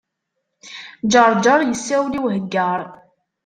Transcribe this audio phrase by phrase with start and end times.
[1.11, 2.79] Ǧeṛǧeṛ yessawel i Uheggaṛ.